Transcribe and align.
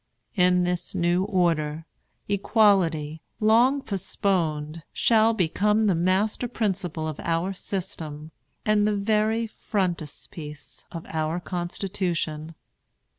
In 0.35 0.63
this 0.63 0.95
new 0.95 1.25
order, 1.25 1.85
equality, 2.27 3.21
long 3.39 3.83
postponed, 3.83 4.81
shall 4.91 5.31
become 5.35 5.85
the 5.85 5.93
master 5.93 6.47
principle 6.47 7.07
of 7.07 7.19
our 7.19 7.53
system, 7.53 8.31
and 8.65 8.87
the 8.87 8.95
very 8.95 9.45
frontispiece 9.45 10.85
of 10.91 11.05
our 11.11 11.39
Constitution. 11.39 12.55